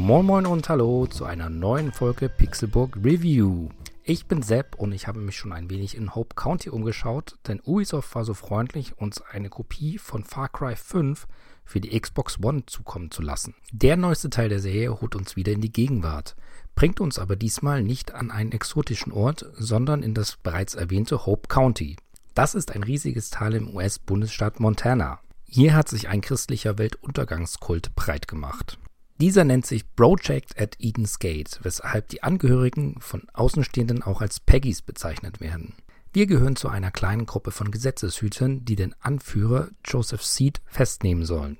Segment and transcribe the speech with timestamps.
[0.00, 3.68] Moin Moin und Hallo zu einer neuen Folge Pixelburg Review.
[4.02, 7.60] Ich bin Sepp und ich habe mich schon ein wenig in Hope County umgeschaut, denn
[7.60, 11.28] Ubisoft war so freundlich, uns eine Kopie von Far Cry 5
[11.66, 13.54] für die Xbox One zukommen zu lassen.
[13.72, 16.34] Der neueste Teil der Serie holt uns wieder in die Gegenwart,
[16.74, 21.48] bringt uns aber diesmal nicht an einen exotischen Ort, sondern in das bereits erwähnte Hope
[21.48, 21.96] County.
[22.34, 25.20] Das ist ein riesiges Tal im US-Bundesstaat Montana.
[25.44, 28.78] Hier hat sich ein christlicher Weltuntergangskult breit gemacht.
[29.20, 34.80] Dieser nennt sich Project at Eden's Gate, weshalb die Angehörigen von Außenstehenden auch als Peggies
[34.80, 35.74] bezeichnet werden.
[36.14, 41.58] Wir gehören zu einer kleinen Gruppe von Gesetzeshütern, die den Anführer Joseph Seed festnehmen sollen.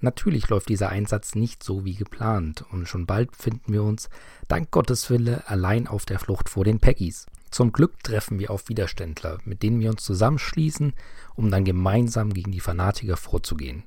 [0.00, 4.08] Natürlich läuft dieser Einsatz nicht so wie geplant und schon bald befinden wir uns,
[4.48, 7.26] dank Gottes Wille, allein auf der Flucht vor den Peggies.
[7.50, 10.94] Zum Glück treffen wir auf Widerständler, mit denen wir uns zusammenschließen,
[11.34, 13.84] um dann gemeinsam gegen die Fanatiker vorzugehen.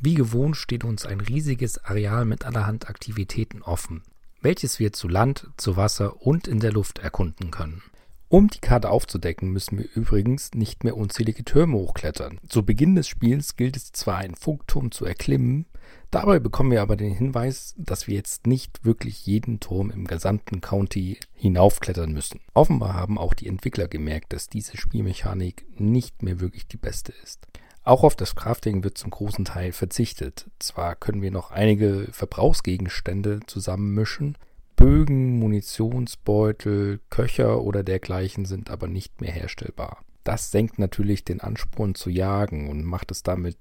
[0.00, 4.04] Wie gewohnt steht uns ein riesiges Areal mit allerhand Aktivitäten offen,
[4.40, 7.82] welches wir zu Land, zu Wasser und in der Luft erkunden können.
[8.28, 12.38] Um die Karte aufzudecken, müssen wir übrigens nicht mehr unzählige Türme hochklettern.
[12.46, 15.66] Zu Beginn des Spiels gilt es zwar, einen Funkturm zu erklimmen,
[16.12, 20.60] dabei bekommen wir aber den Hinweis, dass wir jetzt nicht wirklich jeden Turm im gesamten
[20.60, 22.40] County hinaufklettern müssen.
[22.54, 27.48] Offenbar haben auch die Entwickler gemerkt, dass diese Spielmechanik nicht mehr wirklich die beste ist.
[27.88, 30.50] Auch auf das Crafting wird zum großen Teil verzichtet.
[30.58, 34.36] Zwar können wir noch einige Verbrauchsgegenstände zusammenmischen,
[34.76, 40.04] Bögen, Munitionsbeutel, Köcher oder dergleichen sind aber nicht mehr herstellbar.
[40.22, 43.56] Das senkt natürlich den Ansporn zu jagen und macht es damit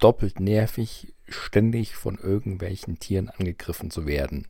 [0.00, 4.48] doppelt nervig, ständig von irgendwelchen Tieren angegriffen zu werden.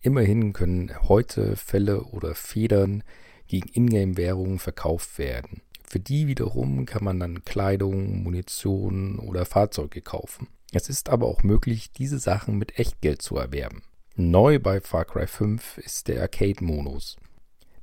[0.00, 3.02] Immerhin können heute Felle oder Federn
[3.48, 5.60] gegen Ingame-Währungen verkauft werden.
[5.90, 10.46] Für die wiederum kann man dann Kleidung, Munition oder Fahrzeuge kaufen.
[10.72, 13.82] Es ist aber auch möglich, diese Sachen mit Echtgeld zu erwerben.
[14.14, 17.16] Neu bei Far Cry 5 ist der Arcade-Modus.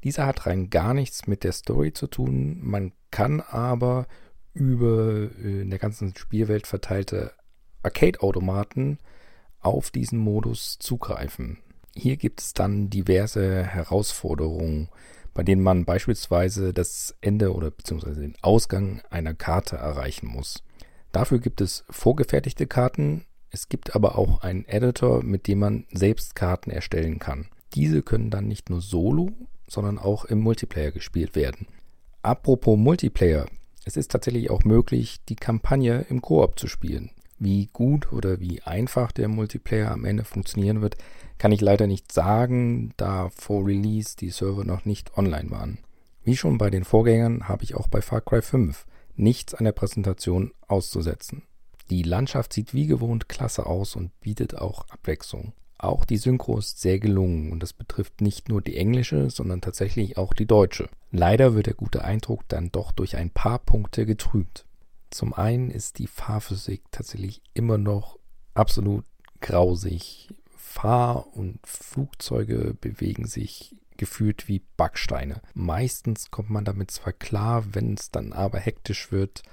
[0.06, 4.08] Dieser hat rein gar nichts mit der Story zu tun, man kann aber
[4.54, 7.34] über äh, in der ganzen Spielwelt verteilte
[7.84, 9.00] Arcade-Automaten
[9.60, 11.58] auf diesen Modus zugreifen.
[11.94, 14.88] Hier gibt es dann diverse Herausforderungen,
[15.38, 20.64] bei denen man beispielsweise das Ende oder beziehungsweise den Ausgang einer Karte erreichen muss.
[21.12, 26.34] Dafür gibt es vorgefertigte Karten, es gibt aber auch einen Editor, mit dem man selbst
[26.34, 27.50] Karten erstellen kann.
[27.76, 29.30] Diese können dann nicht nur solo,
[29.68, 31.68] sondern auch im Multiplayer gespielt werden.
[32.24, 33.46] Apropos Multiplayer,
[33.86, 37.12] es ist tatsächlich auch möglich, die Kampagne im Koop zu spielen.
[37.40, 40.98] Wie gut oder wie einfach der Multiplayer am Ende funktionieren wird,
[41.38, 45.78] kann ich leider nicht sagen, da vor Release die Server noch nicht online waren.
[46.24, 49.72] Wie schon bei den Vorgängern habe ich auch bei Far Cry 5 nichts an der
[49.72, 51.44] Präsentation auszusetzen.
[51.90, 55.54] Die Landschaft sieht wie gewohnt klasse aus und bietet auch Abwechslung.
[55.78, 60.18] Auch die Synchro ist sehr gelungen und das betrifft nicht nur die englische, sondern tatsächlich
[60.18, 60.90] auch die deutsche.
[61.12, 64.66] Leider wird der gute Eindruck dann doch durch ein paar Punkte getrübt.
[65.10, 68.18] Zum einen ist die Fahrphysik tatsächlich immer noch
[68.54, 69.06] absolut
[69.42, 70.30] grausig.
[70.56, 75.42] Fahr- und Flugzeuge bewegen sich gefühlt wie Backsteine.
[75.54, 79.44] Meistens kommt man damit zwar klar, wenn es dann aber hektisch wird,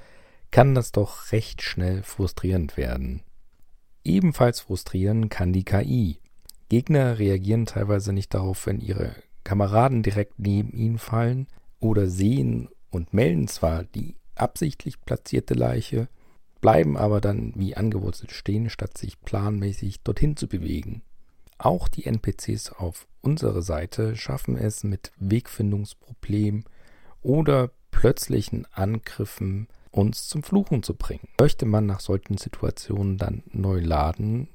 [0.50, 3.22] kann das doch recht schnell frustrierend werden.
[4.04, 6.20] Ebenfalls frustrieren kann die KI.
[6.69, 9.14] Gegner reagieren teilweise nicht darauf, wenn ihre
[9.44, 11.47] Kameraden direkt neben ihnen fallen
[11.81, 16.09] oder sehen und melden zwar die absichtlich platzierte Leiche,
[16.61, 21.03] bleiben aber dann wie angewurzelt stehen, statt sich planmäßig dorthin zu bewegen.
[21.59, 26.64] Auch die NPCs auf unserer Seite schaffen es mit Wegfindungsproblemen
[27.23, 31.29] oder plötzlichen Angriffen uns zum Fluchen zu bringen.
[31.41, 34.49] Möchte man nach solchen Situationen dann neu laden,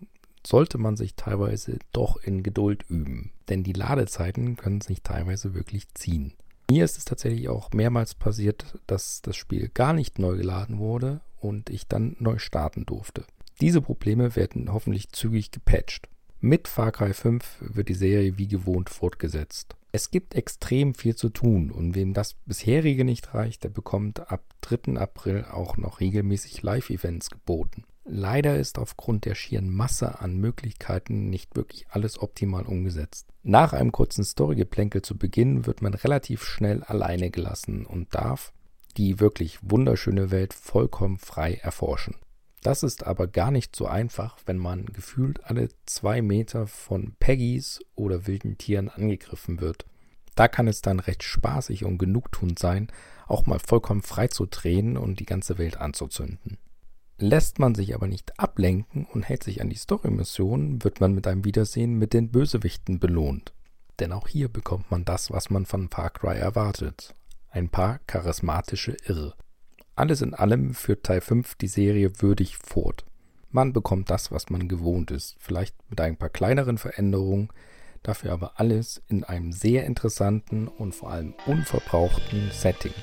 [0.45, 5.94] sollte man sich teilweise doch in Geduld üben, denn die Ladezeiten können sich teilweise wirklich
[5.94, 6.33] ziehen.
[6.69, 11.21] Mir ist es tatsächlich auch mehrmals passiert, dass das Spiel gar nicht neu geladen wurde
[11.39, 13.25] und ich dann neu starten durfte.
[13.60, 16.07] Diese Probleme werden hoffentlich zügig gepatcht.
[16.39, 19.75] Mit Far Cry 5 wird die Serie wie gewohnt fortgesetzt.
[19.92, 24.44] Es gibt extrem viel zu tun und wem das bisherige nicht reicht, der bekommt ab
[24.62, 25.00] 3.
[25.00, 27.83] April auch noch regelmäßig Live-Events geboten.
[28.11, 33.27] Leider ist aufgrund der schieren Masse an Möglichkeiten nicht wirklich alles optimal umgesetzt.
[33.44, 38.51] Nach einem kurzen Storygeplänkel zu Beginn wird man relativ schnell alleine gelassen und darf
[38.97, 42.15] die wirklich wunderschöne Welt vollkommen frei erforschen.
[42.63, 47.79] Das ist aber gar nicht so einfach, wenn man gefühlt alle zwei Meter von Peggys
[47.94, 49.85] oder wilden Tieren angegriffen wird.
[50.33, 52.88] Da kann es dann recht spaßig und genugtuend sein,
[53.27, 56.57] auch mal vollkommen frei zu drehen und die ganze Welt anzuzünden.
[57.21, 61.27] Lässt man sich aber nicht ablenken und hält sich an die Story-Mission, wird man mit
[61.27, 63.51] einem Wiedersehen mit den Bösewichten belohnt.
[64.00, 67.13] Denn auch hier bekommt man das, was man von Far Cry erwartet.
[67.50, 69.33] Ein paar charismatische Irre.
[69.98, 73.06] Alles in allem führt Teil 5 die Serie würdig fort.
[73.51, 77.50] Man bekommt das, was man gewohnt ist, vielleicht mit ein paar kleineren Veränderungen,
[78.01, 82.94] dafür aber alles in einem sehr interessanten und vor allem unverbrauchten Setting.